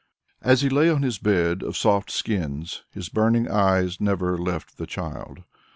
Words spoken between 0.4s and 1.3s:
As he lay on his